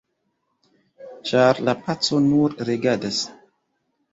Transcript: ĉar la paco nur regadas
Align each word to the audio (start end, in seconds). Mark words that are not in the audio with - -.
ĉar 1.31 1.61
la 1.67 1.75
paco 1.83 2.23
nur 2.31 2.59
regadas 2.71 3.21